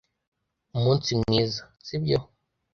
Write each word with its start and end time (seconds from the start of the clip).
Umunsi 0.77 1.09
mwiza, 1.19 1.61
sibyo? 1.87 2.19